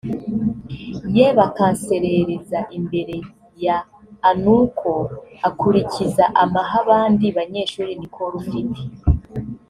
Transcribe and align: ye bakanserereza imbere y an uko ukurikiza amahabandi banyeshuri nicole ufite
ye 1.15 1.27
bakanserereza 1.37 2.59
imbere 2.77 3.15
y 3.63 3.65
an 4.29 4.43
uko 4.61 4.89
ukurikiza 5.49 6.23
amahabandi 6.43 7.25
banyeshuri 7.37 7.91
nicole 7.99 8.35
ufite 8.41 8.79